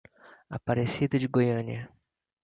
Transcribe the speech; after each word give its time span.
Aparecida 0.57 1.19
de 1.19 1.27
Goiânia 1.27 1.81